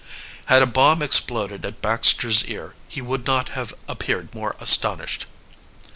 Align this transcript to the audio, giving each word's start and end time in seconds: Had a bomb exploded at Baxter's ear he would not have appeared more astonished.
Had 0.45 0.63
a 0.63 0.65
bomb 0.65 1.03
exploded 1.03 1.63
at 1.63 1.79
Baxter's 1.79 2.43
ear 2.45 2.73
he 2.87 3.03
would 3.03 3.27
not 3.27 3.49
have 3.49 3.71
appeared 3.87 4.33
more 4.33 4.55
astonished. 4.59 5.27